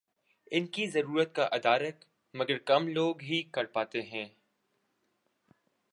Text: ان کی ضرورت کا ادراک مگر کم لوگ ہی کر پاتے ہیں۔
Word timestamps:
ان 0.51 0.65
کی 0.67 0.87
ضرورت 0.87 1.35
کا 1.35 1.47
ادراک 1.51 2.05
مگر 2.33 2.57
کم 2.57 2.87
لوگ 2.87 3.21
ہی 3.21 3.43
کر 3.43 3.65
پاتے 3.65 4.01
ہیں۔ 4.01 4.25